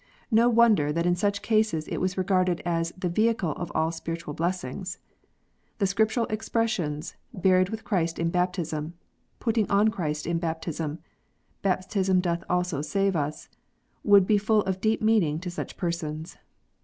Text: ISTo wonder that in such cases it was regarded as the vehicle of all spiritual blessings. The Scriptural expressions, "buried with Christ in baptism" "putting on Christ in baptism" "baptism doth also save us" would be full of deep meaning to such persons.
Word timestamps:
ISTo 0.33 0.49
wonder 0.49 0.91
that 0.91 1.05
in 1.05 1.15
such 1.15 1.43
cases 1.43 1.87
it 1.87 1.97
was 1.97 2.17
regarded 2.17 2.59
as 2.65 2.91
the 2.97 3.07
vehicle 3.07 3.51
of 3.51 3.71
all 3.75 3.91
spiritual 3.91 4.33
blessings. 4.33 4.97
The 5.77 5.85
Scriptural 5.85 6.25
expressions, 6.25 7.13
"buried 7.35 7.69
with 7.69 7.83
Christ 7.83 8.17
in 8.17 8.31
baptism" 8.31 8.95
"putting 9.39 9.69
on 9.69 9.89
Christ 9.89 10.25
in 10.25 10.39
baptism" 10.39 10.97
"baptism 11.61 12.19
doth 12.19 12.43
also 12.49 12.81
save 12.81 13.15
us" 13.15 13.47
would 14.03 14.25
be 14.25 14.39
full 14.39 14.61
of 14.63 14.81
deep 14.81 15.03
meaning 15.03 15.39
to 15.39 15.51
such 15.51 15.77
persons. 15.77 16.35